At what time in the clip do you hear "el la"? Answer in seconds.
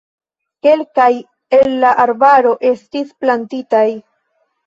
1.57-1.91